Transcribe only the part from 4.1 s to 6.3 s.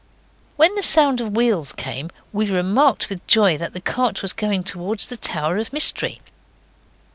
was going towards the Tower of Mystery.